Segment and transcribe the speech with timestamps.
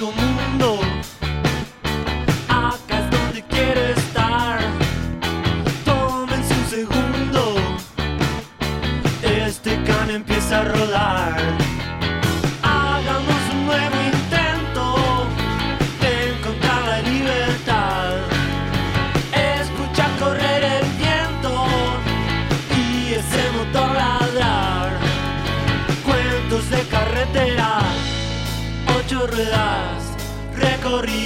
[0.00, 0.80] Mundo.
[2.48, 4.58] Acá es donde quiere estar.
[5.84, 7.54] Tómense un segundo.
[9.22, 11.36] Este can empieza a rodar.
[12.62, 15.26] Hagamos un nuevo intento
[16.00, 18.14] de encontrar la libertad.
[19.60, 21.66] Escucha correr el viento
[22.76, 24.98] y ese motor ladrar.
[26.04, 27.78] Cuentos de carretera,
[28.98, 29.26] ocho
[31.02, 31.23] ruedas,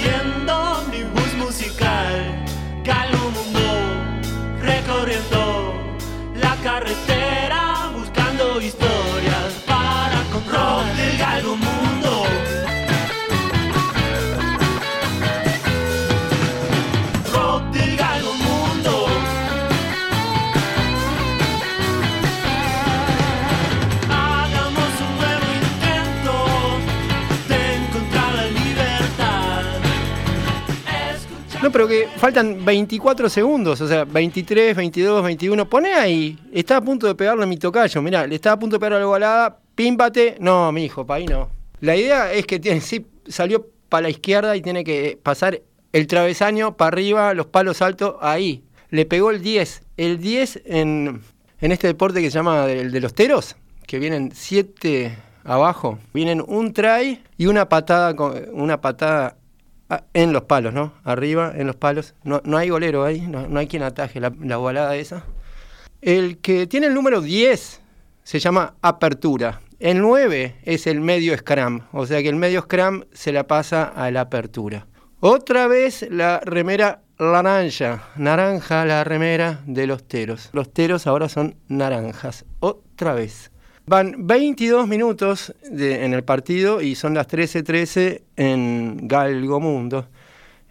[31.79, 35.69] pero que faltan 24 segundos, o sea, 23, 22, 21.
[35.69, 38.75] Poné ahí, está a punto de pegarle a mi tocayo, mirá, le está a punto
[38.75, 40.35] de pegar a la balada, pímpate.
[40.41, 41.49] No, mi hijo, pa' ahí no.
[41.79, 45.61] La idea es que tiene, sí, salió para la izquierda y tiene que pasar
[45.93, 48.61] el travesaño para arriba, los palos altos, ahí.
[48.89, 49.81] Le pegó el 10.
[49.95, 51.21] El 10 en,
[51.61, 53.55] en este deporte que se llama el de los teros,
[53.87, 58.13] que vienen 7 abajo, vienen un try y una patada,
[58.51, 59.37] una patada
[59.89, 60.93] Ah, en los palos, ¿no?
[61.03, 62.13] Arriba, en los palos.
[62.23, 65.23] No, no hay golero ahí, no, no hay quien ataje la, la balada esa.
[66.01, 67.81] El que tiene el número 10
[68.23, 69.61] se llama apertura.
[69.79, 73.83] El 9 es el medio scrum, o sea que el medio scrum se la pasa
[73.85, 74.85] a la apertura.
[75.21, 80.49] Otra vez la remera naranja, naranja la remera de los teros.
[80.53, 83.51] Los teros ahora son naranjas, otra vez.
[83.89, 90.09] Van 22 minutos en el partido y son las 13:13 en Galgo Mundo.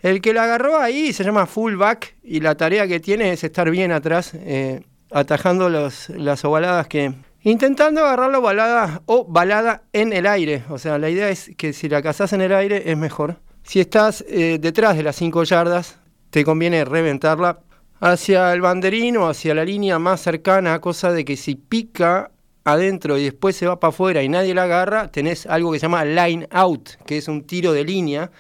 [0.01, 3.69] El que la agarró ahí se llama fullback y la tarea que tiene es estar
[3.73, 7.13] bien atrás, eh, atajando las ovaladas que...
[7.43, 10.63] Intentando agarrar la ovalada o balada en el aire.
[10.69, 13.41] O sea, la idea es que si la cazás en el aire es mejor.
[13.65, 15.99] Si estás eh, detrás de las 5 yardas,
[16.31, 17.59] te conviene reventarla
[17.99, 22.31] hacia el banderín o hacia la línea más cercana, cosa de que si pica
[22.73, 25.85] adentro y después se va para afuera y nadie la agarra, tenés algo que se
[25.85, 28.31] llama line out, que es un tiro de línea,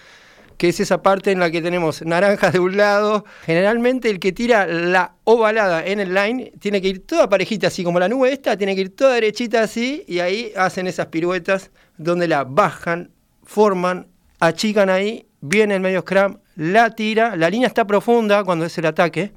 [0.59, 3.25] que es esa parte en la que tenemos naranjas de un lado.
[3.47, 7.85] Generalmente el que tira la ovalada en el line tiene que ir toda parejita, así
[7.85, 11.71] como la nube esta, tiene que ir toda derechita así, y ahí hacen esas piruetas
[11.97, 13.11] donde la bajan,
[13.45, 14.09] forman,
[14.41, 18.87] achican ahí, viene el medio scrum, la tira, la línea está profunda cuando es el
[18.87, 19.33] ataque,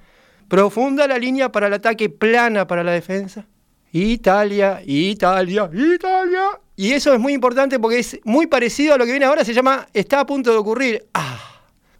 [0.47, 3.45] profunda la línea para el ataque, plana para la defensa.
[3.91, 6.59] Italia, Italia, Italia.
[6.75, 9.53] Y eso es muy importante porque es muy parecido a lo que viene ahora, se
[9.53, 11.05] llama Está a punto de ocurrir.
[11.13, 11.39] Ah.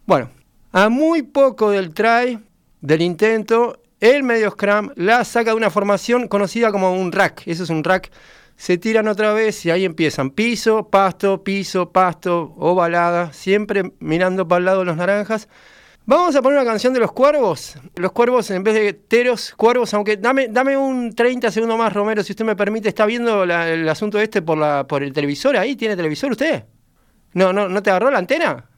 [0.06, 0.30] Bueno,
[0.72, 2.38] a muy poco del try,
[2.80, 7.42] del intento, el medio scrum la saca de una formación conocida como un rack.
[7.46, 8.10] Eso es un rack.
[8.56, 14.58] Se tiran otra vez y ahí empiezan piso, pasto, piso, pasto, ovalada, siempre mirando para
[14.58, 15.48] el lado los naranjas.
[16.04, 17.76] Vamos a poner una canción de los cuervos.
[17.94, 22.24] Los cuervos en vez de teros, cuervos, aunque dame, dame un 30 segundos más, Romero,
[22.24, 22.88] si usted me permite.
[22.88, 25.76] ¿Está viendo el asunto este por, la, por el televisor ahí?
[25.76, 26.64] ¿Tiene televisor usted?
[27.34, 28.68] No, no, ¿no te agarró la antena?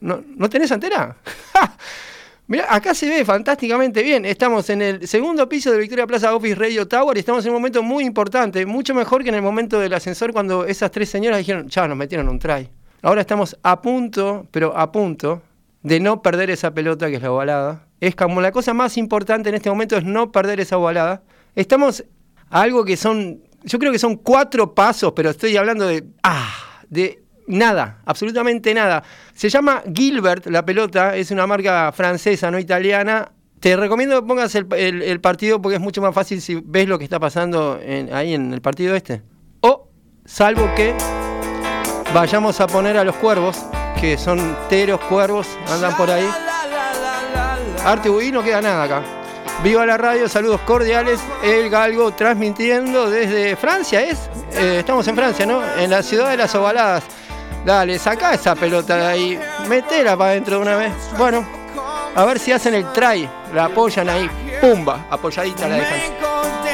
[0.00, 1.16] ¿No, ¿no tenés antena?
[2.48, 4.26] Mira, acá se ve fantásticamente bien.
[4.26, 7.56] Estamos en el segundo piso de Victoria Plaza Office Radio Tower y estamos en un
[7.56, 11.38] momento muy importante, mucho mejor que en el momento del ascensor cuando esas tres señoras
[11.38, 12.68] dijeron, ya nos metieron un try.
[13.02, 15.42] Ahora estamos a punto, pero a punto,
[15.86, 17.86] de no perder esa pelota que es la ovalada.
[18.00, 21.22] Es como la cosa más importante en este momento es no perder esa ovalada.
[21.54, 22.04] Estamos
[22.50, 26.52] a algo que son, yo creo que son cuatro pasos, pero estoy hablando de, ah,
[26.90, 29.04] de nada, absolutamente nada.
[29.32, 33.30] Se llama Gilbert la pelota, es una marca francesa, no italiana.
[33.60, 36.98] Te recomiendo que pongas el, el- partido porque es mucho más fácil si ves lo
[36.98, 39.22] que está pasando en- ahí en el partido este.
[39.60, 39.88] O,
[40.24, 40.94] salvo que
[42.12, 43.64] vayamos a poner a los cuervos,
[44.00, 46.28] que son teros, cuervos, andan por ahí.
[47.84, 49.02] Arte Uy, no queda nada acá.
[49.62, 51.20] Viva la radio, saludos cordiales.
[51.42, 54.28] El Galgo transmitiendo desde Francia, ¿es?
[54.52, 55.62] Eh, estamos en Francia, ¿no?
[55.76, 57.04] En la ciudad de las ovaladas.
[57.64, 59.40] Dale, saca esa pelota de ahí.
[59.68, 60.92] Metela para adentro de una vez.
[61.16, 61.44] Bueno,
[62.14, 63.28] a ver si hacen el try.
[63.54, 64.30] La apoyan ahí.
[64.60, 66.65] Pumba, apoyadita la dejan.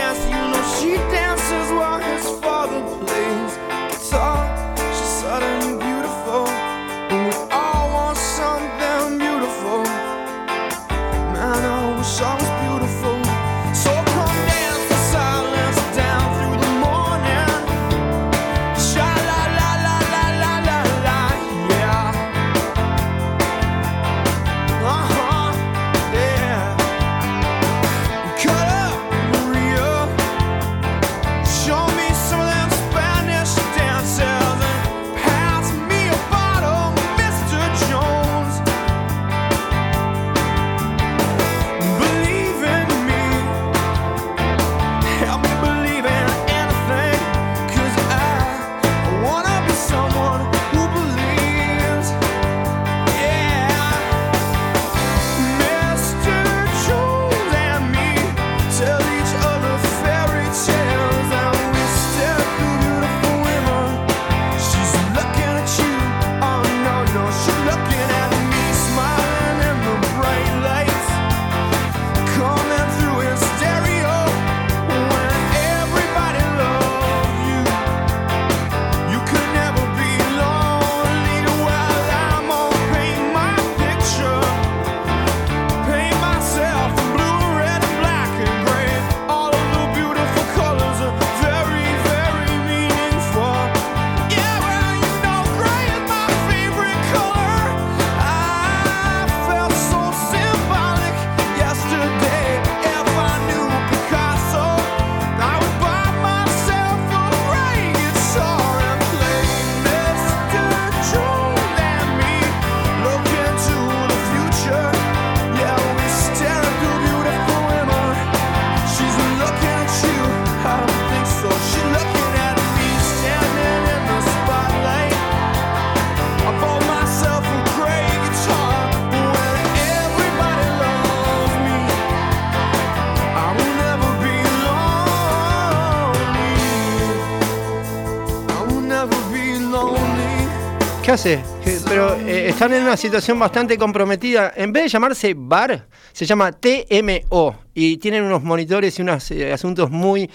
[141.23, 141.45] ¿Qué hace?
[141.65, 144.53] ¿Qué- Pero eh, están en una situación bastante comprometida.
[144.57, 147.57] En vez de llamarse bar, se llama TMO.
[147.75, 150.31] Y tienen unos monitores y unos eh, asuntos muy,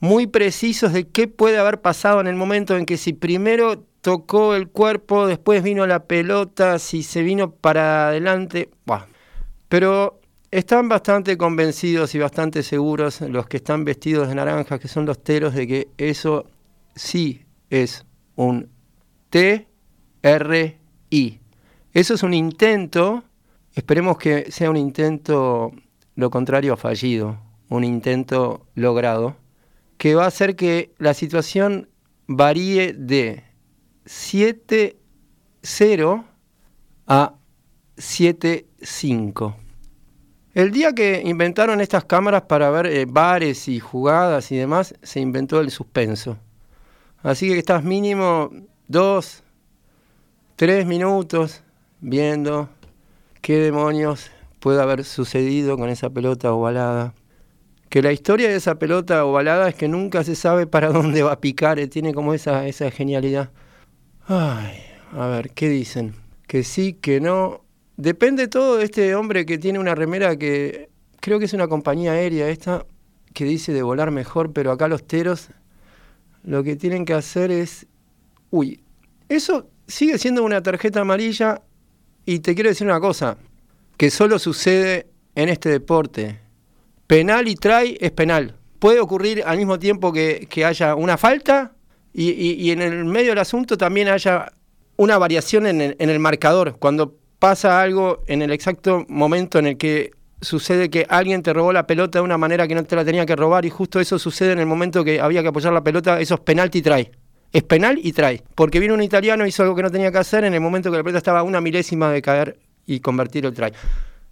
[0.00, 4.54] muy precisos de qué puede haber pasado en el momento en que si primero tocó
[4.54, 8.70] el cuerpo, después vino la pelota, si se vino para adelante.
[9.68, 10.20] Pero
[10.50, 15.22] están bastante convencidos y bastante seguros los que están vestidos de naranja, que son los
[15.22, 16.46] teros, de que eso
[16.94, 18.04] sí es
[18.36, 18.68] un
[20.20, 21.40] T-R-I.
[21.92, 23.24] Eso es un intento,
[23.74, 25.72] esperemos que sea un intento,
[26.14, 27.38] lo contrario a fallido,
[27.68, 29.36] un intento logrado,
[29.96, 31.88] que va a hacer que la situación
[32.26, 33.44] varíe de
[34.06, 36.24] 7-0
[37.06, 37.34] a
[37.96, 39.54] 7-5.
[40.52, 45.20] El día que inventaron estas cámaras para ver eh, bares y jugadas y demás, se
[45.20, 46.36] inventó el suspenso.
[47.22, 48.50] Así que estás mínimo
[48.88, 49.44] dos,
[50.60, 51.62] tres minutos
[52.02, 52.68] viendo
[53.40, 57.14] qué demonios puede haber sucedido con esa pelota ovalada.
[57.88, 61.32] Que la historia de esa pelota ovalada es que nunca se sabe para dónde va
[61.32, 63.48] a picar, eh, tiene como esa, esa genialidad.
[64.26, 64.76] Ay,
[65.12, 66.12] a ver, ¿qué dicen?
[66.46, 67.64] Que sí, que no.
[67.96, 70.90] Depende todo de este hombre que tiene una remera que
[71.22, 72.84] creo que es una compañía aérea esta,
[73.32, 75.48] que dice de volar mejor, pero acá los teros
[76.44, 77.86] lo que tienen que hacer es...
[78.50, 78.82] Uy,
[79.30, 81.62] eso sigue siendo una tarjeta amarilla
[82.24, 83.36] y te quiero decir una cosa,
[83.96, 86.38] que solo sucede en este deporte.
[87.06, 88.56] Penal y try es penal.
[88.78, 91.72] Puede ocurrir al mismo tiempo que, que haya una falta
[92.14, 94.52] y, y- en el medio del asunto también haya
[94.96, 96.76] una variación en el, en el marcador.
[96.78, 101.72] Cuando pasa algo en el exacto momento en el que sucede que alguien te robó
[101.72, 104.18] la pelota de una manera que no te la tenía que robar y justo eso
[104.18, 107.10] sucede en el momento que había que apoyar la pelota, eso es penalti try.
[107.52, 108.42] Es penal y try.
[108.54, 110.96] Porque vino un italiano, hizo algo que no tenía que hacer en el momento que
[110.98, 113.72] la pelota estaba a una milésima de caer y convertir el try.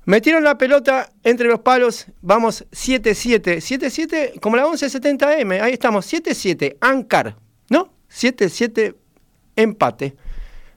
[0.04, 3.56] Metieron la pelota entre los palos, vamos 7-7.
[3.60, 7.36] 7-7 como la 1170M, ahí estamos, 7-7, Ancar,
[7.68, 7.92] ¿no?
[8.10, 8.94] 7-7,
[9.56, 10.16] empate.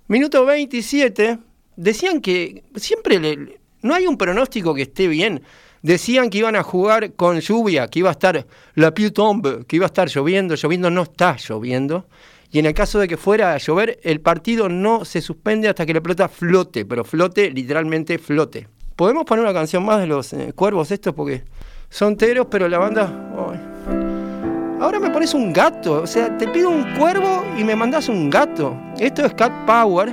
[0.08, 1.38] Minuto 27,
[1.78, 5.42] decían que siempre le- no hay un pronóstico que esté bien.
[5.82, 8.46] Decían que iban a jugar con lluvia, que iba a estar
[8.76, 12.06] la Piu Tombe, que iba a estar lloviendo, lloviendo no está lloviendo.
[12.52, 15.86] Y en el caso de que fuera a llover, el partido no se suspende hasta
[15.86, 18.68] que la pelota flote, pero flote, literalmente flote.
[18.96, 21.14] ¿Podemos poner una canción más de los eh, cuervos estos?
[21.14, 21.44] Porque
[21.90, 23.10] son teros, pero la banda...
[24.80, 28.30] Ahora me pones un gato, o sea, te pido un cuervo y me mandas un
[28.32, 28.76] gato.
[29.00, 30.12] Esto es Cat Power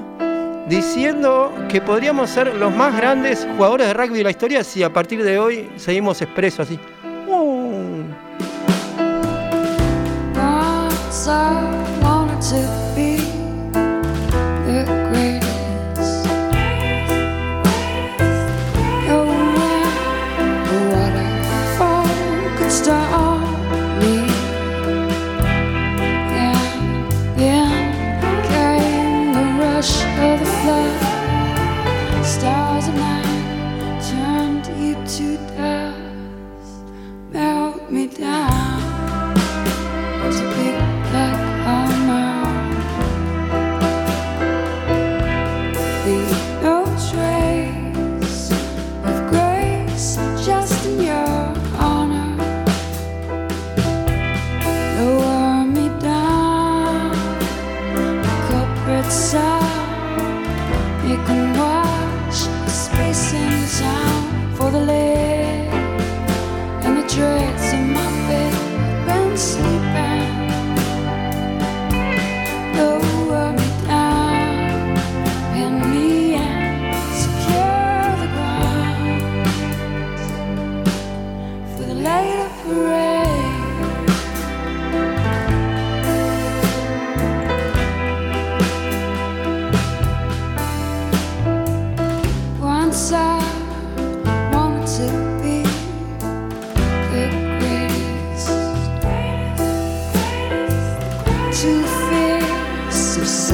[0.68, 4.92] diciendo que podríamos ser los más grandes jugadores de rugby de la historia si a
[4.92, 6.78] partir de hoy seguimos expreso así.
[7.26, 8.04] Uh.
[12.40, 12.88] Once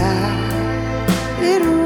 [0.05, 1.45] side.
[1.53, 1.84] It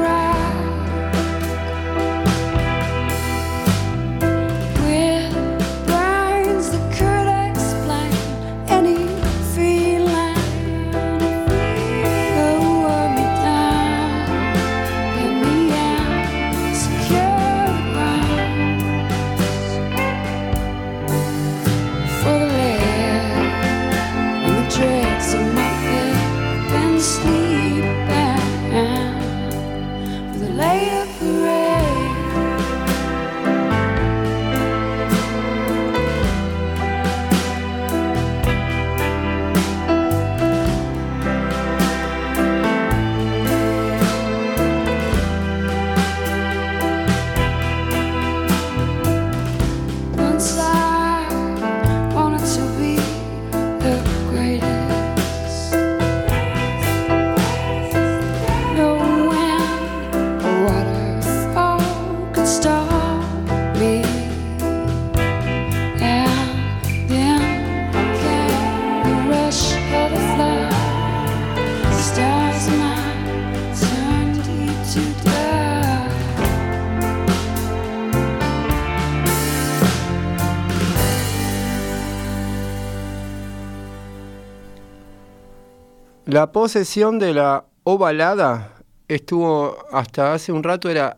[86.29, 88.75] La posesión de la ovalada
[89.07, 91.17] estuvo hasta hace un rato, era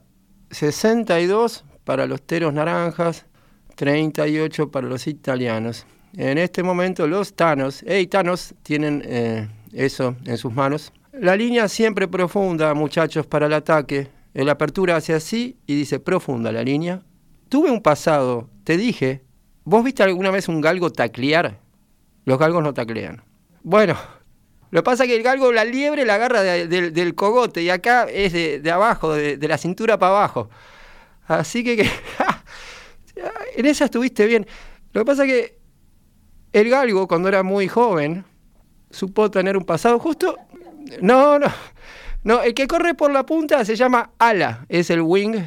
[0.51, 3.25] 62 para los teros naranjas,
[3.75, 5.85] 38 para los italianos.
[6.15, 10.93] En este momento los tanos e itanos tienen eh, eso en sus manos.
[11.13, 14.09] La línea siempre profunda, muchachos, para el ataque.
[14.33, 17.01] El apertura hace así y dice profunda la línea.
[17.49, 19.23] Tuve un pasado, te dije,
[19.65, 21.59] ¿vos viste alguna vez un galgo taclear?
[22.23, 23.23] Los galgos no taclean.
[23.61, 23.97] Bueno,
[24.69, 27.69] lo que pasa es que el galgo, la liebre, la agarra de- del- cogote y
[27.69, 30.49] acá es de, de abajo, de la cintura para abajo.
[31.27, 31.89] Así que, que
[33.57, 34.47] en esa estuviste bien.
[34.93, 35.59] Lo que pasa es que
[36.53, 38.23] el galgo, cuando era muy joven,
[38.89, 40.37] supo tener un pasado justo.
[41.01, 41.47] No, no.
[42.23, 45.37] No, el que corre por la punta se llama ala, es el wing,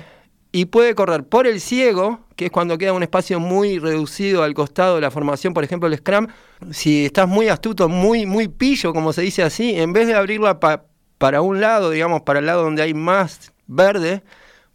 [0.51, 4.55] y puede correr por el ciego, que es cuando queda un espacio muy reducido al
[4.55, 6.27] costado de la formación, por ejemplo el scrum.
[6.73, 10.59] Si estás muy astuto, muy, muy pillo, como se dice así, en vez de abrirla
[10.59, 10.85] pa-
[11.19, 14.23] para un lado, digamos, para el lado donde hay más verde,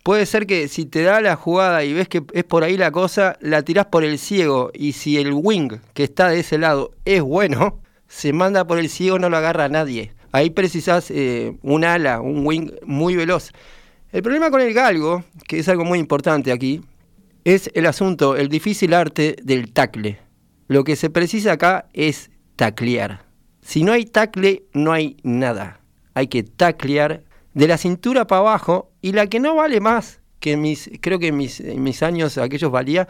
[0.03, 2.91] puede ser que si te da la jugada y ves que es por ahí la
[2.91, 6.91] cosa, la tirás por el ciego, y si el wing que está de ese lado
[7.03, 10.13] es bueno, se manda por el ciego, no lo agarra a nadie.
[10.31, 13.51] Ahí precisás eh, un ala, un wing muy veloz.
[14.11, 16.81] El problema con el galgo, que es algo muy importante aquí,
[17.43, 20.19] es el asunto, el difícil arte del tacle.
[20.67, 23.25] Lo que se precisa acá es taclear.
[23.61, 25.81] Si no hay tacle, no hay nada.
[26.13, 30.57] Hay que taclear de la cintura para abajo y la que no vale más que
[30.57, 33.07] mis, creo que en mis años aquellos valía,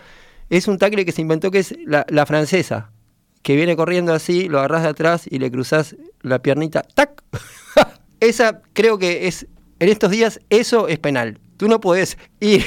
[0.50, 2.92] es un tacle que se inventó que es la, la francesa,
[3.41, 7.24] que viene corriendo así, lo agarrás de atrás y le cruzás la piernita, ¡tac!
[8.19, 9.48] Esa creo que es,
[9.79, 11.39] en estos días, eso es penal.
[11.58, 12.65] Tú no podés ir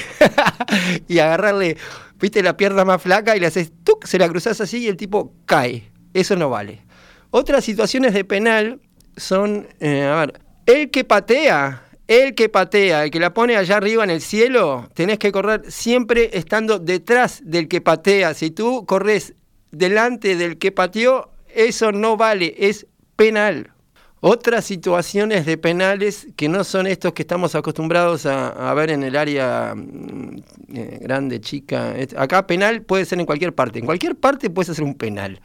[1.08, 1.76] y agarrarle,
[2.18, 4.06] viste, la pierna más flaca y le haces, ¡tuc!
[4.06, 5.90] Se la cruzás así y el tipo cae.
[6.14, 6.82] Eso no vale.
[7.30, 8.80] Otras situaciones de penal
[9.16, 13.78] son, eh, a ver, el que patea, el que patea, el que la pone allá
[13.78, 18.34] arriba en el cielo, tenés que correr siempre estando detrás del que patea.
[18.34, 19.34] Si tú corres
[19.72, 22.86] delante del que pateó, eso no vale, es
[23.16, 23.72] penal.
[24.20, 29.16] Otras situaciones de penales que no son estos que estamos acostumbrados a, ver en el
[29.16, 30.36] área mm,
[30.72, 31.92] eh, grande, chica.
[32.16, 33.80] Acá penal puede ser en cualquier parte.
[33.80, 35.40] En cualquier parte puedes hacer un penal.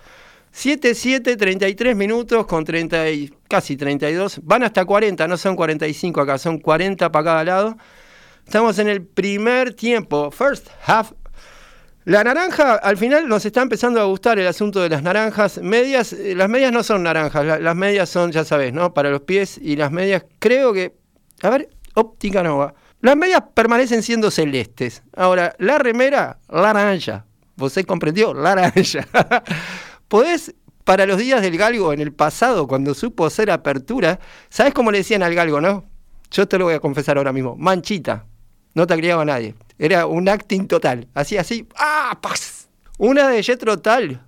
[0.53, 4.41] 7-7, 33 minutos con 30 y, casi 32.
[4.43, 7.77] Van hasta 40, no son 45 acá, son 40 para cada lado.
[8.45, 11.11] Estamos en el primer tiempo, first half.
[12.07, 15.57] La naranja, al final nos está empezando a gustar el asunto de las naranjas.
[15.61, 18.93] Medias, eh, las medias no son naranjas, la- las medias son, ya sabes, ¿no?
[18.93, 20.95] Para los pies y las medias, creo que.
[21.41, 22.73] A ver, óptica nova.
[23.01, 25.03] Las medias permanecen siendo celestes.
[25.17, 27.25] Ahora, la remera, laranja.
[27.57, 28.33] ¿Vos comprendió?
[28.33, 29.05] Laranja.
[30.07, 34.91] Podés, para los días del galgo en el pasado, cuando supo hacer apertura, ¿sabes cómo
[34.93, 35.83] le decían al galgo, no?
[36.31, 37.57] Yo te lo voy a confesar ahora mismo.
[37.57, 38.25] Manchita.
[38.77, 39.55] No te criaba nadie.
[39.79, 41.07] Era un acting total.
[41.15, 41.67] Así, así.
[41.77, 42.15] ¡Ah!
[42.21, 42.69] ¡Pas!
[42.99, 44.19] Una de Jethro Tull.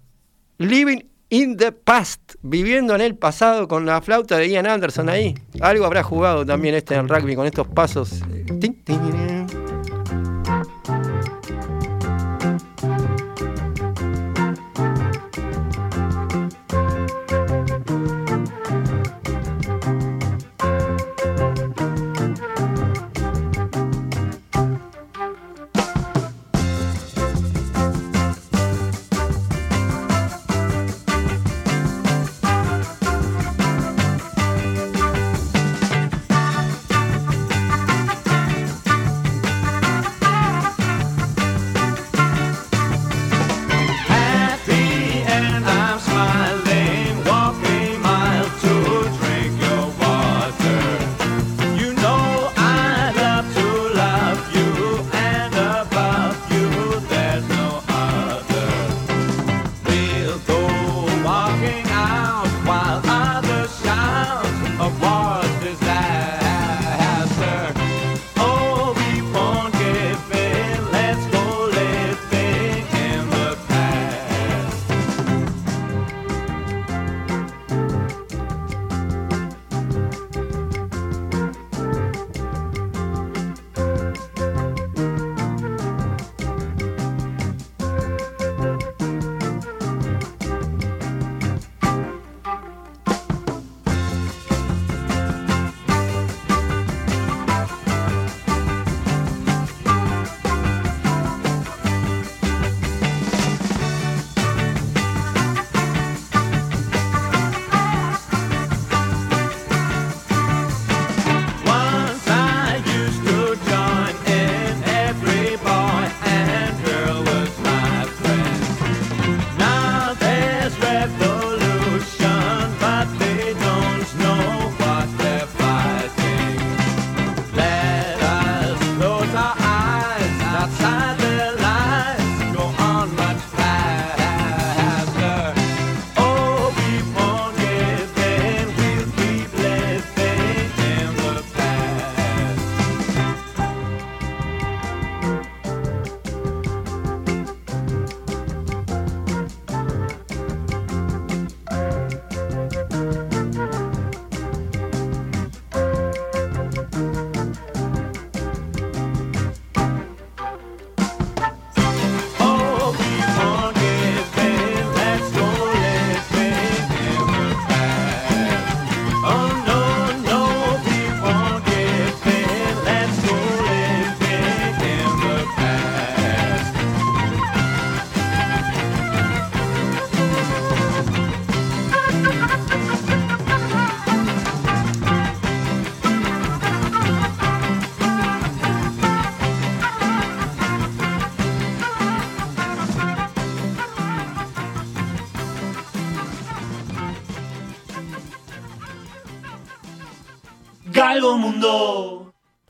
[0.57, 2.33] Living in the past.
[2.41, 5.35] Viviendo en el pasado con la flauta de Ian Anderson ahí.
[5.61, 8.23] Algo habrá jugado también este en el rugby con estos pasos.
[8.59, 8.99] Tin, tin.
[8.99, 9.38] algo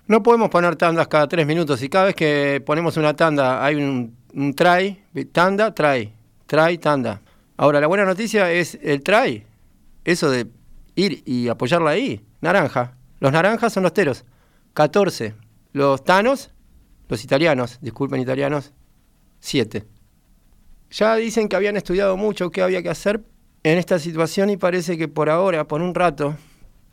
[0.08, 3.76] No podemos poner tandas cada tres minutos y cada vez que ponemos una tanda hay
[3.76, 6.12] un, un try, tanda, try,
[6.48, 7.22] try, tanda.
[7.58, 9.46] Ahora, la buena noticia es el try,
[10.06, 10.48] eso de
[10.96, 12.98] ir y apoyarla ahí, naranja.
[13.20, 14.26] Los naranjas son los teros,
[14.74, 15.36] 14.
[15.74, 16.52] Los tanos,
[17.08, 18.74] los italianos, disculpen italianos,
[19.42, 19.86] 7.
[20.90, 23.24] Ya dicen que habían estudiado mucho qué había que hacer
[23.62, 26.36] en esta situación y parece que por ahora, por un rato,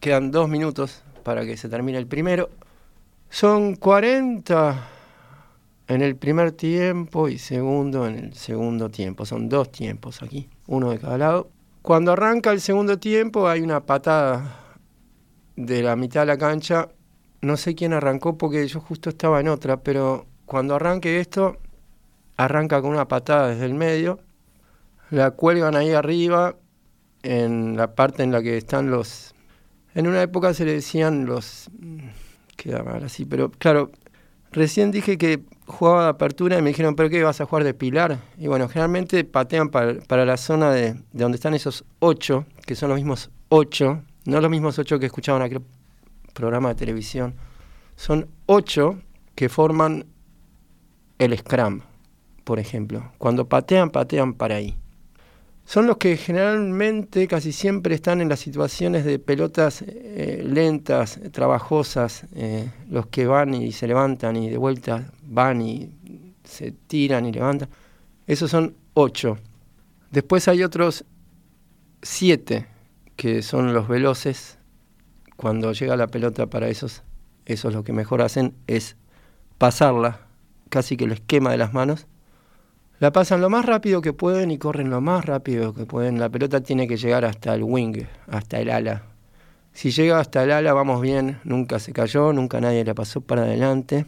[0.01, 2.51] quedan dos minutos para que se termine el primero.
[3.29, 4.89] Son 40
[5.89, 9.27] en el primer tiempo y segundo en el segundo tiempo.
[9.27, 11.51] Son dos tiempos aquí, uno de cada lado.
[11.83, 14.77] Cuando arranca el segundo tiempo hay una patada
[15.57, 16.91] de la mitad de la cancha.
[17.43, 21.57] No sé quién arrancó porque yo justo estaba en otra, pero cuando arranque esto,
[22.37, 24.21] arranca con una patada desde el medio.
[25.11, 26.55] La cuelgan ahí arriba,
[27.25, 29.36] en la parte en la que están los...
[29.97, 31.71] En una época se le decían los...
[32.55, 33.91] Queda mal así, pero claro,
[34.53, 37.73] recién dije que jugaba de apertura y me dijeron, ¿pero qué vas a jugar de
[37.73, 38.19] pilar?
[38.37, 42.75] Y bueno, generalmente patean para, para la zona de, de donde están esos ocho, que
[42.75, 45.63] son los mismos ocho, no los mismos ocho que escuchaban aquel
[46.35, 47.35] programa de televisión.
[47.97, 48.99] Son ocho
[49.35, 50.05] que forman
[51.19, 51.81] el scrum,
[52.45, 53.13] por ejemplo.
[53.17, 54.77] Cuando patean, patean para ahí.
[55.67, 62.25] Son los que generalmente, casi siempre, están en las situaciones de pelotas eh, lentas, trabajosas,
[62.37, 65.91] eh, los que van y se levantan y de vuelta van y
[66.45, 67.69] se tiran y levantan.
[68.29, 69.39] Esos son ocho.
[70.13, 71.05] Después hay otros
[72.01, 72.69] siete,
[73.17, 74.59] que son los veloces.
[75.35, 77.03] Cuando llega la pelota para esos,
[77.45, 78.95] esos lo que mejor hacen es
[79.59, 80.29] pasarla,
[80.69, 82.07] casi que el esquema de las manos
[82.99, 86.19] la pasan lo más rápido que pueden y corren lo más rápido que pueden.
[86.19, 89.03] La pelota tiene que llegar hasta el wing, hasta el ala.
[89.73, 93.43] Si llega hasta el ala vamos bien, nunca se cayó, nunca nadie la pasó para
[93.43, 94.07] adelante.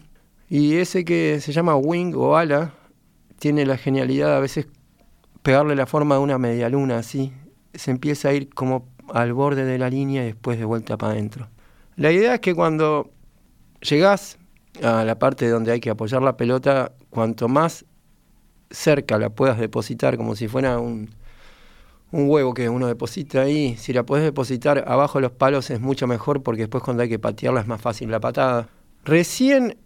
[0.49, 2.73] Y ese que se llama wing o ala
[3.39, 4.67] tiene la genialidad a veces
[5.43, 7.33] pegarle la forma de una media luna así.
[7.75, 11.13] Se empieza a ir como al borde de la línea y después de vuelta para
[11.13, 11.49] adentro.
[11.97, 13.11] La idea es que cuando
[13.83, 14.39] llegás
[14.83, 17.85] a la parte donde hay que apoyar la pelota, cuanto más
[18.71, 21.11] cerca la puedas depositar como si fuera un,
[22.11, 25.81] un huevo que uno deposita ahí, si la puedes depositar abajo de los palos es
[25.81, 28.69] mucho mejor porque después cuando hay que patearla es más fácil la patada.
[29.05, 29.77] Recién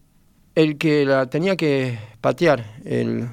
[0.54, 3.28] el que la tenía que patear, el,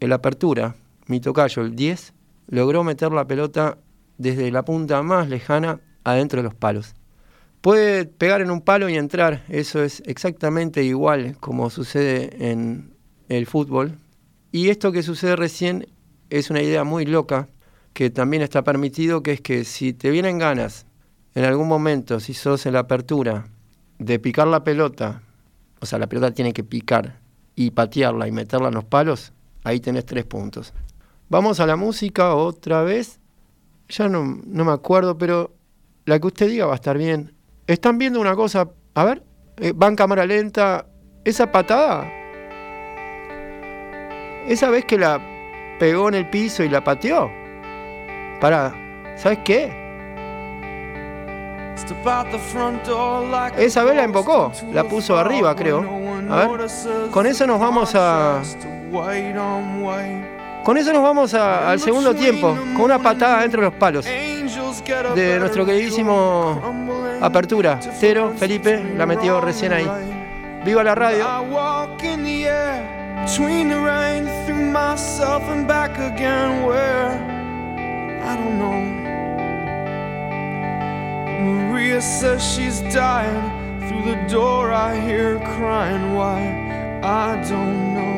[0.00, 2.12] el apertura, mi tocayo, el 10,
[2.48, 3.78] logró meter la pelota
[4.18, 6.94] desde la punta más lejana adentro de los palos.
[7.60, 12.92] Puede pegar en un palo y entrar, eso es exactamente igual como sucede en
[13.28, 13.98] el fútbol,
[14.50, 15.86] y esto que sucede recién
[16.30, 17.48] es una idea muy loca,
[17.92, 20.86] que también está permitido, que es que si te vienen ganas,
[21.34, 23.48] en algún momento, si sos en la apertura,
[23.98, 25.22] de picar la pelota,
[25.80, 27.18] o sea, la pelota tiene que picar
[27.54, 29.32] y patearla y meterla en los palos,
[29.64, 30.72] ahí tenés tres puntos.
[31.28, 33.20] Vamos a la música otra vez.
[33.88, 35.54] Ya no, no me acuerdo, pero
[36.06, 37.34] la que usted diga va a estar bien.
[37.66, 39.22] Están viendo una cosa, a ver,
[39.58, 40.86] eh, va cámara lenta.
[41.24, 42.10] Esa patada
[44.48, 45.20] esa vez que la
[45.78, 47.30] pegó en el piso y la pateó.
[48.40, 48.72] Para,
[49.16, 49.72] ¿sabes qué?
[53.58, 55.78] Esa vez la invocó, la puso arriba, creo.
[56.30, 56.48] A ver,
[57.10, 58.40] con eso nos vamos a.
[60.64, 64.04] Con eso nos vamos a- al segundo tiempo, con una patada dentro de los palos
[65.14, 66.60] de nuestro queridísimo
[67.22, 67.78] Apertura.
[67.98, 69.88] Cero, Felipe, la metió recién ahí.
[70.64, 71.24] Viva la radio.
[73.28, 77.10] Between the rain through myself and back again where
[78.22, 78.80] I don't know.
[81.44, 83.42] Maria says she's dying.
[83.86, 86.14] Through the door I hear her crying.
[86.14, 86.40] Why?
[87.04, 88.16] I don't know.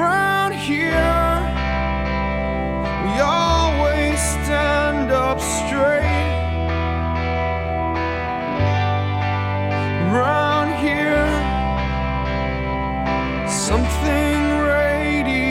[0.00, 1.30] Round here,
[3.04, 6.26] we always stand up straight.
[10.12, 10.57] Round
[13.68, 15.44] something radiates.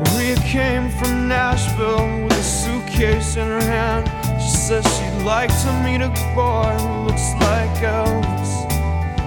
[0.00, 4.04] Maria came from Nashville with a suitcase in her hand.
[4.40, 8.52] She says she'd like to meet a boy who looks like Elvis.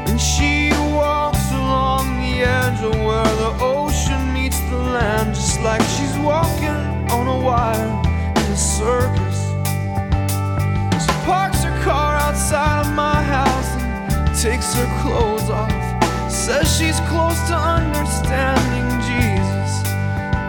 [0.07, 5.83] And she walks along the edge of where the ocean meets the land, just like
[5.95, 6.81] she's walking
[7.15, 7.94] on a wire
[16.45, 19.83] Says she's close to understanding Jesus,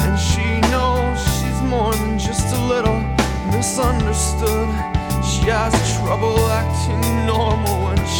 [0.04, 3.00] and she knows she's more than just a little
[3.50, 4.68] misunderstood.
[5.24, 8.15] She has trouble acting normal when she's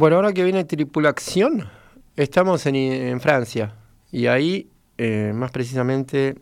[0.00, 1.68] Bueno, ahora que viene tripulación,
[2.16, 3.74] estamos en, en Francia
[4.10, 6.38] y ahí, eh, más precisamente,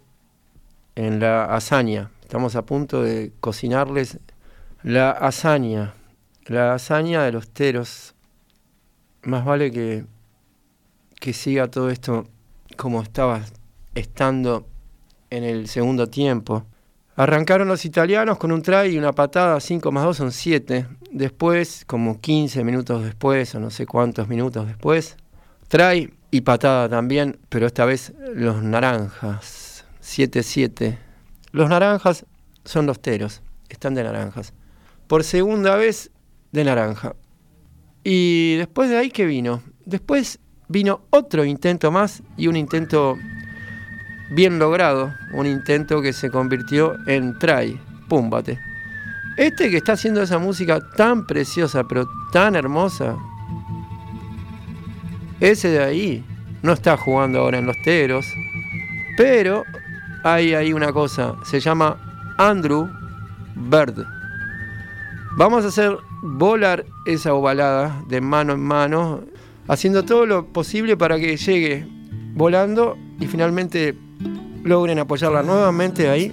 [0.94, 2.12] en la hazaña.
[2.22, 4.20] Estamos a punto de cocinarles
[4.84, 5.94] la hazaña,
[6.46, 8.14] la hazaña de los teros.
[9.24, 10.04] Más vale que,
[11.18, 12.28] que siga todo esto
[12.76, 13.42] como estaba
[13.96, 14.68] estando
[15.30, 16.64] en el segundo tiempo.
[17.16, 20.86] Arrancaron los italianos con un try y una patada, 5 más 2 son 7.
[21.10, 25.16] Después, como 15 minutos después, o no sé cuántos minutos después,
[25.68, 30.98] try y patada también, pero esta vez los naranjas, 7-7.
[31.52, 32.26] Los naranjas
[32.64, 34.52] son los teros, están de naranjas.
[35.06, 36.10] Por segunda vez
[36.52, 37.14] de naranja.
[38.04, 39.62] Y después de ahí, ¿qué vino?
[39.86, 43.16] Después vino otro intento más y un intento
[44.30, 48.67] bien logrado, un intento que se convirtió en try, púmbate.
[49.38, 53.16] Este que está haciendo esa música tan preciosa, pero tan hermosa,
[55.38, 56.24] ese de ahí
[56.60, 58.26] no está jugando ahora en los teros,
[59.16, 59.62] pero
[60.24, 62.90] hay ahí una cosa, se llama Andrew
[63.54, 64.04] Bird.
[65.36, 69.20] Vamos a hacer volar esa ovalada de mano en mano,
[69.68, 71.86] haciendo todo lo posible para que llegue
[72.34, 73.96] volando y finalmente
[74.64, 76.32] logren apoyarla nuevamente ahí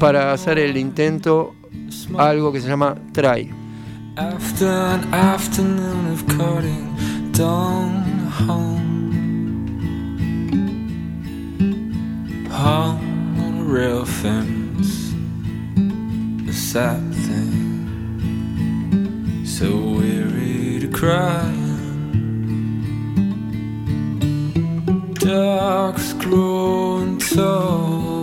[0.00, 1.54] para hacer el intento
[4.16, 6.96] After an afternoon of cutting
[7.32, 8.04] down
[8.38, 8.78] home,
[12.50, 12.98] hung
[13.38, 15.14] on a rail fence,
[16.48, 17.86] a sad thing,
[19.46, 21.52] so weary to cry.
[25.14, 28.21] Ducks grown tall.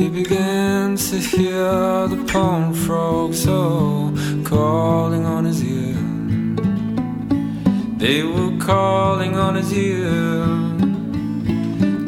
[0.00, 5.94] He began to hear the pond frogs all calling on his ear.
[7.98, 10.46] They were calling on his ear.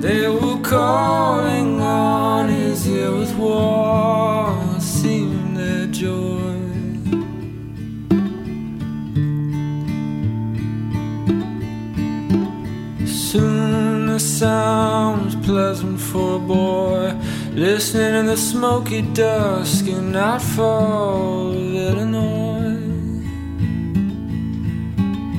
[0.01, 6.63] They were calling on his ear with war seemed their joy.
[13.05, 17.15] Soon the sound was pleasant for a boy
[17.55, 22.43] listening in the smoky dusk in nightfall of Illinois.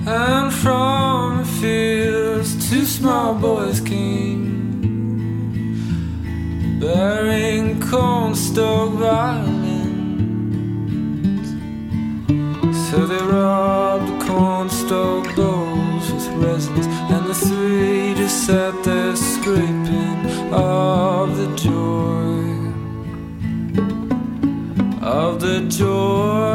[0.05, 4.43] And from the fields, two small boys came,
[6.79, 9.73] bearing cornstalk violins.
[12.89, 13.62] So they robbed
[25.77, 26.52] joy.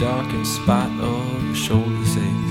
[0.00, 2.50] Dark in spite of shoulder's ache.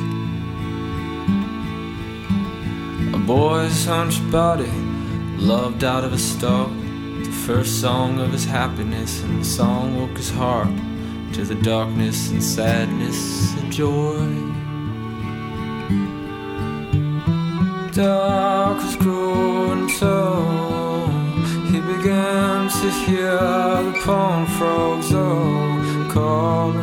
[3.14, 4.72] A boy's hunched body,
[5.38, 10.16] loved out of a stalk, the first song of his happiness, and the song woke
[10.16, 10.70] his heart
[11.34, 14.50] to the darkness and sadness of joy.
[17.92, 21.08] dark was growing tall.
[21.72, 23.38] He began to hear
[23.88, 26.79] the pond frogs all calling.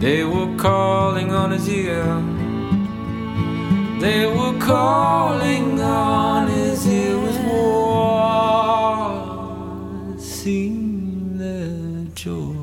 [0.00, 2.02] They were calling on his ear.
[4.00, 8.00] They were calling on his ear with war.
[10.18, 11.42] Seemed
[12.14, 12.56] joy.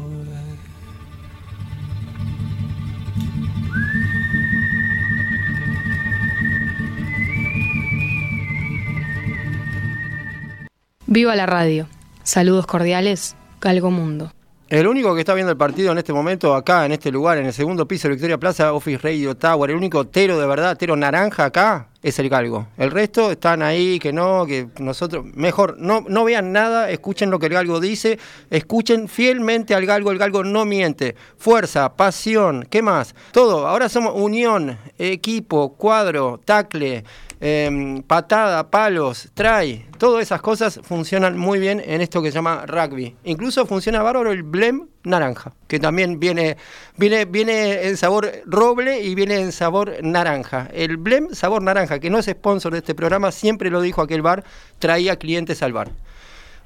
[11.05, 11.87] Viva la radio.
[12.23, 14.36] Saludos cordiales, Galgo Mundo.
[14.69, 17.45] El único que está viendo el partido en este momento, acá, en este lugar, en
[17.45, 20.97] el segundo piso de Victoria Plaza, Office Radio Tower, el único tero de verdad, tero
[20.97, 22.67] naranja acá, es el galgo.
[22.77, 27.39] El resto están ahí, que no, que nosotros, mejor, no, no vean nada, escuchen lo
[27.39, 28.17] que el galgo dice,
[28.49, 31.15] escuchen fielmente al galgo, el galgo no miente.
[31.37, 33.13] Fuerza, pasión, ¿qué más?
[33.31, 37.03] Todo, ahora somos unión, equipo, cuadro, tacle,
[37.39, 42.65] em, patada, palos, try, todas esas cosas funcionan muy bien en esto que se llama
[42.65, 43.15] rugby.
[43.23, 46.57] Incluso funciona bárbaro el blem naranja, que también viene,
[46.97, 50.69] viene, viene en sabor roble y viene en sabor naranja.
[50.73, 54.21] El blem sabor naranja, que no es sponsor de este programa, siempre lo dijo aquel
[54.21, 54.43] bar,
[54.79, 55.91] traía clientes al bar.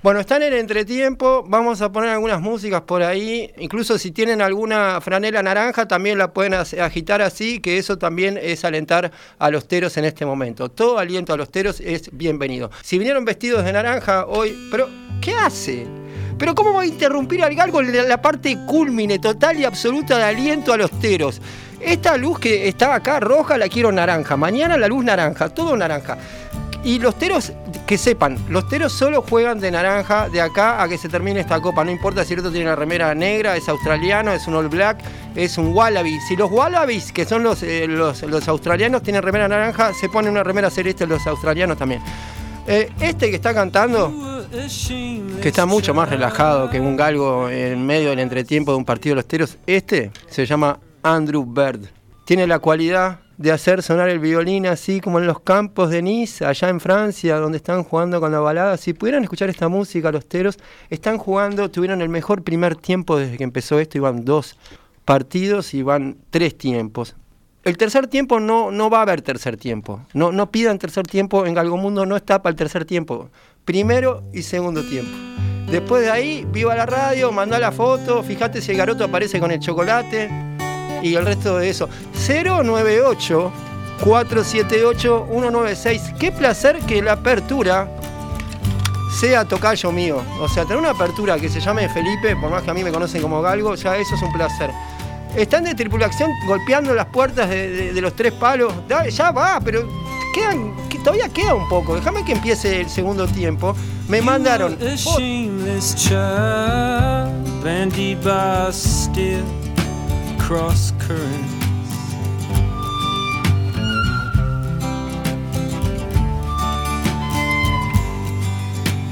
[0.03, 4.41] Bueno, están en el entretiempo, vamos a poner algunas músicas por ahí, incluso si tienen
[4.41, 9.67] alguna franela naranja también la pueden agitar así, que eso también es alentar a los
[9.67, 10.69] teros en este momento.
[10.69, 12.71] Todo aliento a los teros es bienvenido.
[12.81, 14.89] Si vinieron vestidos de naranja hoy, pero
[15.21, 15.85] ¿qué hace?
[16.41, 20.73] Pero ¿cómo va a interrumpir al galgo la- parte culmine, total y absoluta de aliento
[20.73, 21.39] a los teros?
[21.79, 26.17] Esta luz que está acá roja la quiero naranja, mañana la luz naranja, todo naranja.
[26.83, 27.53] Y los teros,
[27.85, 31.61] que sepan, los teros solo juegan de naranja de acá a que se termine esta
[31.61, 31.83] copa.
[31.83, 34.97] No importa si el otro tiene una remera negra, es australiano, es un all black,
[35.35, 36.19] es un wallaby.
[36.27, 40.31] Si los wallabies, que son los, eh, los, los australianos, tienen remera naranja, se ponen
[40.31, 42.01] una remera celeste los australianos también.
[42.67, 44.13] Eh, este que está cantando,
[45.41, 49.13] que está mucho más relajado que un galgo en medio del entretiempo de un partido
[49.13, 51.87] de los teros, este se llama Andrew Bird.
[52.23, 56.45] Tiene la cualidad de hacer sonar el violín así como en los campos de Nice,
[56.45, 58.77] allá en Francia, donde están jugando con la balada.
[58.77, 60.59] Si pudieran escuchar esta música, los teros
[60.89, 64.57] están jugando, tuvieron el mejor primer tiempo desde que empezó esto, iban dos
[65.03, 67.15] partidos y van tres tiempos.
[67.63, 70.01] El tercer tiempo no, no va a haber tercer tiempo.
[70.13, 73.29] No, no pidan tercer tiempo, en Galgomundo no está para el tercer tiempo.
[73.65, 75.11] Primero y segundo tiempo.
[75.69, 79.51] Después de ahí, viva la radio, mandá la foto, fíjate si el garoto aparece con
[79.51, 80.29] el chocolate
[81.03, 81.87] y el resto de eso.
[82.27, 83.51] 098
[84.03, 86.13] 478 196.
[86.19, 87.87] Qué placer que la apertura
[89.19, 90.23] sea tocayo mío.
[90.39, 92.91] O sea, tener una apertura que se llame Felipe, por más que a mí me
[92.91, 94.71] conocen como Galgo, ya eso es un placer.
[95.35, 98.73] Están de tripulación golpeando las puertas de, de- de los tres palos.
[98.87, 99.87] Da- ya va, pero
[100.33, 101.95] quedan, que todavía queda un poco.
[101.95, 103.75] Déjame que empiece el segundo tiempo.
[104.09, 104.77] Me mandaron.
[104.77, 104.87] You.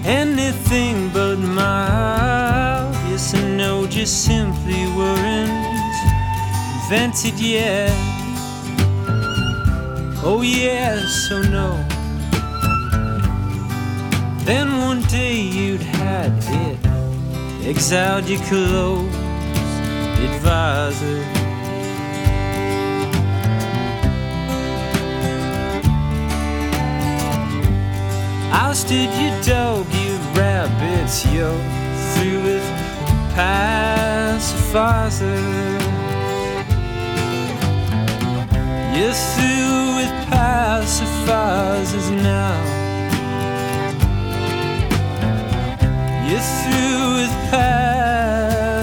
[0.05, 5.78] Anything but mild, yes and no, just simply weren't
[6.91, 7.91] invented yet.
[10.23, 11.85] Oh yes or no.
[14.43, 16.33] Then one day you'd had
[16.65, 16.79] it,
[17.63, 19.13] exiled your close
[20.17, 21.23] advisor.
[28.51, 31.55] Ousted your dog, you rabbits, yo,
[32.15, 32.65] through with
[33.35, 34.49] pacifiers.
[38.99, 42.59] You're through with pacifiers now.
[46.27, 47.33] You're through with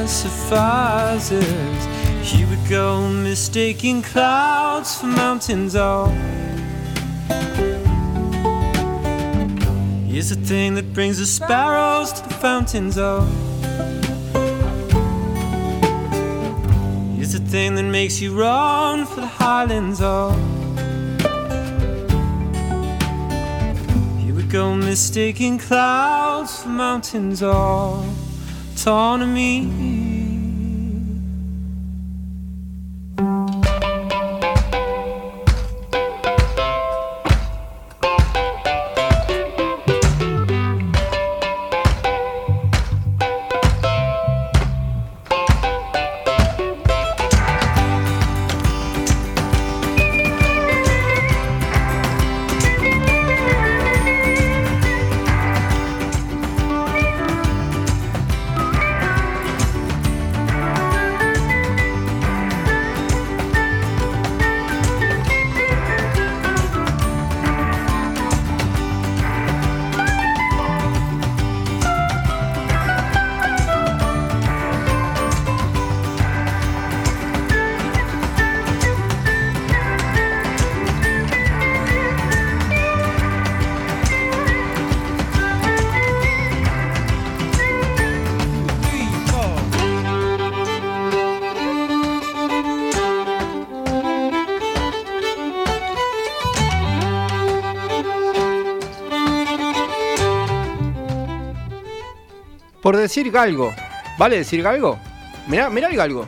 [0.06, 0.38] pacifiers.
[2.34, 5.76] You would go mistaking clouds for mountains.
[5.76, 5.84] Oh.
[5.84, 6.36] All
[10.16, 12.96] is the thing that brings the sparrows to the fountains.
[12.96, 13.28] Oh,
[17.56, 20.00] that makes you run for the highlands.
[20.02, 20.36] Oh.
[24.20, 28.04] You would go mistaking clouds for mountains, all
[28.74, 29.62] autonomy.
[29.64, 30.05] Por
[103.06, 103.74] decir galgo.
[104.18, 104.98] ¿Vale decir galgo?
[105.46, 106.26] Mirá, mirá el galgo.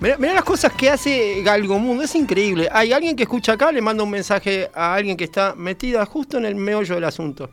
[0.00, 2.02] Mirá, las cosas que hace Galgo Mundo.
[2.02, 2.70] Es increíble.
[2.72, 6.38] Hay alguien que escucha acá, le manda un mensaje a alguien que está metida justo
[6.38, 7.50] en el meollo del asunto.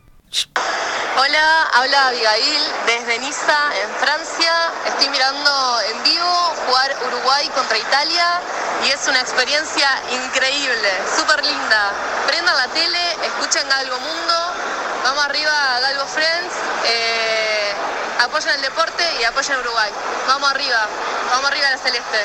[1.20, 4.52] Hola, habla Abigail desde Niza, en Francia.
[4.86, 5.50] Estoy mirando
[5.90, 6.32] en vivo
[6.64, 8.40] jugar Uruguay contra Italia
[8.86, 11.92] y es una experiencia increíble, súper linda.
[12.26, 14.34] Prendan la tele, escuchen Galgo Mundo,
[15.02, 16.54] vamos arriba Galgo Friends,
[16.86, 16.97] eh,
[18.28, 19.90] apoyen el deporte y apoyen Uruguay.
[20.26, 20.88] Vamos arriba,
[21.30, 22.18] vamos arriba a la celeste.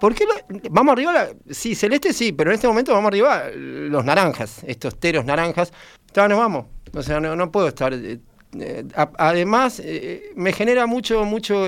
[0.00, 0.26] ¿Por qué
[0.70, 1.12] vamos arriba?
[1.12, 5.72] la- sí, celeste sí, pero en este momento vamos arriba los naranjas, estos teros naranjas.
[6.14, 6.66] Ya nos vamos.
[6.94, 7.92] O sea, no, no puedo estar.
[7.94, 8.18] eh,
[8.58, 11.66] eh, a- además, eh, me genera mucho, mucho,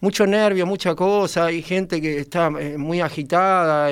[0.00, 1.46] mucho nervio, mucha cosa.
[1.46, 3.90] Hay gente que está muy agitada.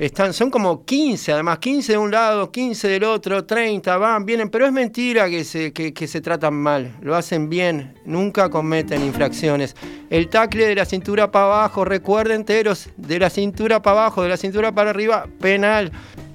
[0.00, 4.48] Están, son como 15, además, 15 de un lado, 15 del otro, 30, van, vienen,
[4.48, 9.76] pero es mentira que se, que, se tratan mal, lo hacen bien, nunca cometen infracciones.
[10.08, 14.30] El tacle de la cintura para abajo, recuerden enteros, de la cintura para abajo, de
[14.30, 15.92] la cintura para arriba, penal.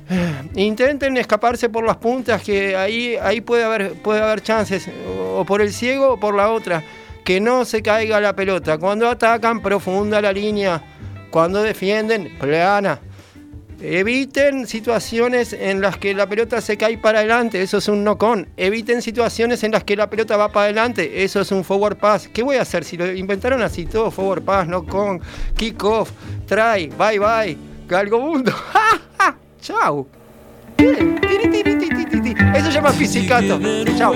[0.55, 4.87] Intenten escaparse por las puntas, que ahí, ahí puede, haber, puede haber chances,
[5.33, 6.83] o por el ciego o por la otra.
[7.23, 8.77] Que no se caiga la pelota.
[8.77, 10.83] Cuando atacan, profunda la línea.
[11.31, 12.99] Cuando defienden, plana.
[13.81, 18.47] Eviten situaciones en las que la pelota se cae para adelante, eso es un no-con.
[18.57, 22.27] Eviten situaciones en las que la pelota va para adelante, eso es un forward pass.
[22.27, 24.11] ¿Qué voy a hacer si lo inventaron así todo?
[24.11, 25.21] Forward pass, no-con,
[25.55, 26.11] kick-off,
[26.47, 27.57] try, bye-bye.
[30.77, 32.35] Tiri, tiri, tiri, tiri.
[32.55, 33.59] Eso se llama pizzicato.
[33.97, 34.13] Chau.